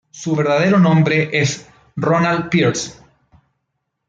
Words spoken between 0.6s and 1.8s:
nombre es